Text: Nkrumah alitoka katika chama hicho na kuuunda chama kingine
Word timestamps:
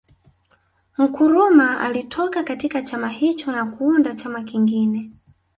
Nkrumah 0.97 1.79
alitoka 1.81 2.43
katika 2.43 2.81
chama 2.81 3.09
hicho 3.09 3.51
na 3.51 3.65
kuuunda 3.65 4.15
chama 4.15 4.43
kingine 4.43 5.11